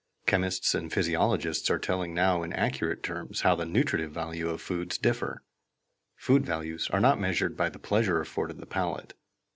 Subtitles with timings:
[0.25, 4.97] _Chemists and physiologists are telling now in accurate terms how the nutritive values of foods
[4.97, 5.43] differ.
[6.15, 9.13] Food values are not measured by the pleasure afforded the palate.